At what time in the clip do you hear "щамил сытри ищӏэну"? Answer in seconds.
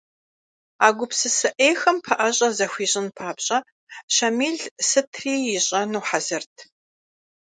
4.13-6.01